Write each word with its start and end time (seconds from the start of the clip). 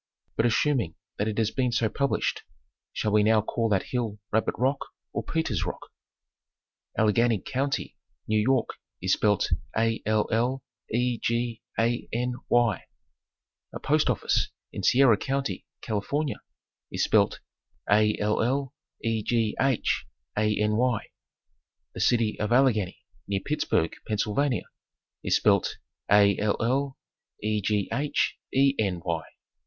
But 0.35 0.47
assuming 0.47 0.95
that 1.19 1.27
it 1.27 1.37
has 1.37 1.51
been 1.51 1.71
so 1.71 1.87
published, 1.87 2.41
shall 2.91 3.11
we 3.11 3.21
now 3.21 3.39
call 3.39 3.69
that 3.69 3.83
hill 3.91 4.17
Rabbit 4.31 4.55
Rock 4.57 4.79
or 5.13 5.21
Peter's 5.23 5.63
Rock? 5.63 5.91
Allegany 6.97 7.37
County, 7.37 7.95
New 8.27 8.39
York, 8.39 8.69
is 8.99 9.13
spelled 9.13 9.49
Allegany. 9.77 10.57
<A 11.77 12.35
post 13.79 14.09
of 14.09 14.21
fice 14.21 14.49
in 14.73 14.81
Sierra 14.81 15.17
County, 15.17 15.67
California, 15.81 16.41
is 16.91 17.03
spelled 17.03 17.39
Alleghany; 17.87 18.71
the 19.03 19.91
city 21.99 22.39
of 22.39 22.51
Allegheny 22.51 22.97
near 23.27 23.39
Pittsburg, 23.41 23.91
Pennsylvania, 24.07 24.63
is 25.23 25.35
spelled 25.35 25.77
Allegheny. 26.09 26.87